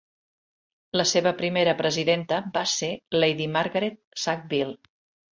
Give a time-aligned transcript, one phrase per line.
[0.99, 2.89] La seva primera presidenta va ser
[3.25, 4.73] Lady Margaret Sackville.